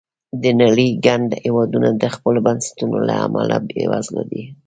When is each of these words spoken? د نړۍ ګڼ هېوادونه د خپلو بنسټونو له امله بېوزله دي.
د 0.41 0.43
نړۍ 0.61 0.89
ګڼ 1.05 1.21
هېوادونه 1.45 1.89
د 2.01 2.03
خپلو 2.15 2.39
بنسټونو 2.47 2.97
له 3.07 3.15
امله 3.25 3.55
بېوزله 3.67 4.23
دي. 4.31 4.43